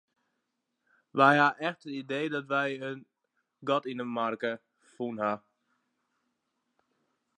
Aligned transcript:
Wy 1.17 1.23
hawwe 1.41 1.59
echt 1.67 1.81
it 1.87 1.95
idee 2.01 2.27
dat 2.35 2.47
wy 2.53 2.65
in 2.89 2.99
gat 3.67 3.83
yn 3.91 4.01
'e 4.03 4.07
merk 4.15 4.41
fûn 4.93 5.17
hawwe. 5.23 5.47